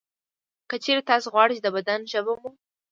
که 0.69 0.75
چېرې 0.83 1.01
تاسې 1.09 1.27
غواړئ 1.33 1.53
چې 1.57 1.63
د 1.63 1.67
بدن 1.75 1.99
ژبه 2.11 2.33
مو 2.41 2.49